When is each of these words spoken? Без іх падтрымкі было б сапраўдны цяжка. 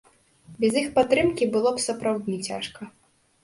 Без 0.63 0.77
іх 0.81 0.87
падтрымкі 0.95 1.51
было 1.59 1.75
б 1.77 1.85
сапраўдны 1.87 2.41
цяжка. 2.51 2.93